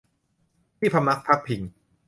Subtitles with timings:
[0.77, 1.61] ที่พำนักพักพิง